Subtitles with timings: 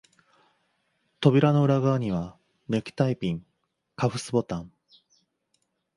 [1.19, 2.35] 扉の裏側には、
[2.67, 3.45] ネクタイピン、
[3.95, 4.73] カフスボタン、